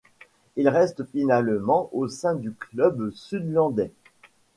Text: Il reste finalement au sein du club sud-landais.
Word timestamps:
Il 0.55 0.67
reste 0.67 1.05
finalement 1.11 1.87
au 1.91 2.07
sein 2.07 2.33
du 2.33 2.53
club 2.53 3.11
sud-landais. 3.11 3.91